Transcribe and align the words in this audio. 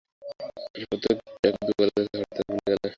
প্রত্যহ 0.81 1.15
যাকে 1.43 1.59
দু 1.67 1.71
বেলা 1.77 1.91
দেখছ 1.97 2.13
তাকে 2.13 2.21
হঠাৎ 2.21 2.45
ভুলে 2.49 2.63
গেলে? 2.67 2.89